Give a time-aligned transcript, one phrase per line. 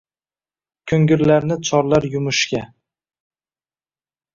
[0.93, 2.67] Ko‘ngillarni chorlar yumushga.